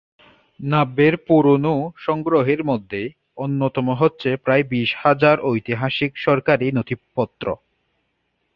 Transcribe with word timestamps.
ন্যাবের 0.59 1.13
পুরোনো 1.27 1.73
সংগ্রহের 1.97 2.61
মধ্যে 2.63 3.01
অন্যতম 3.37 3.87
হচ্ছে 3.93 4.29
প্রায় 4.37 4.63
বিশ 4.63 4.89
হাজার 4.97 5.37
ঐতিহাসিক 5.43 6.11
সরকারি 6.17 6.67
নথিপত্র। 6.71 7.45